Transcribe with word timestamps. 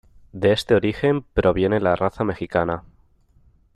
De 0.31 0.51
este 0.51 0.73
origen, 0.73 1.21
proviene 1.21 1.79
la 1.79 1.95
raza 1.95 2.23
mexicana. 2.23 2.83